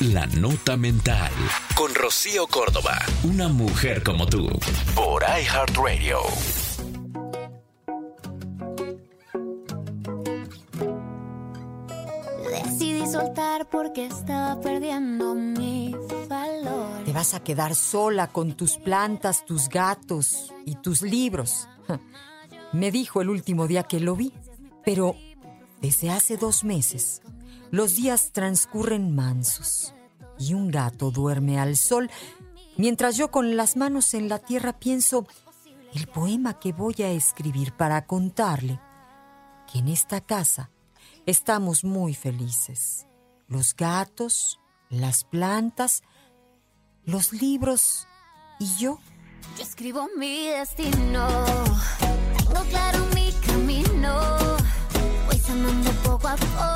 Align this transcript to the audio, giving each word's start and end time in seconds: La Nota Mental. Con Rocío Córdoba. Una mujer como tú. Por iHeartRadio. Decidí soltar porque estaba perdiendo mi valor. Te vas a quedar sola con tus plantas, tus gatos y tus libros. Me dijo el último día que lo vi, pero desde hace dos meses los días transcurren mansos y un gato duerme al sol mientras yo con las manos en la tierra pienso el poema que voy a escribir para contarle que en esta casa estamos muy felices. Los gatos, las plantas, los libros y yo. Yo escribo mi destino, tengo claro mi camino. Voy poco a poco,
La 0.00 0.26
Nota 0.26 0.76
Mental. 0.76 1.32
Con 1.74 1.94
Rocío 1.94 2.46
Córdoba. 2.48 2.98
Una 3.22 3.48
mujer 3.48 4.02
como 4.02 4.26
tú. 4.26 4.46
Por 4.94 5.22
iHeartRadio. 5.22 6.18
Decidí 12.50 13.06
soltar 13.10 13.70
porque 13.70 14.04
estaba 14.04 14.60
perdiendo 14.60 15.34
mi 15.34 15.94
valor. 16.28 17.04
Te 17.06 17.14
vas 17.14 17.32
a 17.32 17.42
quedar 17.42 17.74
sola 17.74 18.26
con 18.26 18.52
tus 18.52 18.76
plantas, 18.76 19.46
tus 19.46 19.70
gatos 19.70 20.52
y 20.66 20.74
tus 20.74 21.00
libros. 21.00 21.70
Me 22.74 22.90
dijo 22.90 23.22
el 23.22 23.30
último 23.30 23.66
día 23.66 23.84
que 23.84 24.00
lo 24.00 24.14
vi, 24.14 24.34
pero 24.84 25.16
desde 25.80 26.10
hace 26.10 26.36
dos 26.36 26.64
meses 26.64 27.22
los 27.70 27.96
días 27.96 28.32
transcurren 28.32 29.14
mansos 29.14 29.94
y 30.38 30.54
un 30.54 30.70
gato 30.70 31.10
duerme 31.10 31.58
al 31.58 31.76
sol 31.76 32.10
mientras 32.76 33.16
yo 33.16 33.30
con 33.30 33.56
las 33.56 33.76
manos 33.76 34.14
en 34.14 34.28
la 34.28 34.38
tierra 34.38 34.78
pienso 34.78 35.26
el 35.94 36.06
poema 36.06 36.58
que 36.58 36.72
voy 36.72 36.94
a 37.00 37.10
escribir 37.10 37.72
para 37.72 38.06
contarle 38.06 38.80
que 39.70 39.78
en 39.78 39.88
esta 39.88 40.20
casa 40.20 40.70
estamos 41.24 41.84
muy 41.84 42.14
felices. 42.14 43.06
Los 43.48 43.74
gatos, 43.74 44.60
las 44.90 45.24
plantas, 45.24 46.02
los 47.04 47.32
libros 47.32 48.06
y 48.58 48.66
yo. 48.76 48.98
Yo 49.56 49.62
escribo 49.62 50.08
mi 50.16 50.48
destino, 50.48 51.28
tengo 52.38 52.62
claro 52.68 52.98
mi 53.14 53.32
camino. 53.46 54.20
Voy 55.26 55.40
poco 56.04 56.28
a 56.28 56.36
poco, 56.36 56.75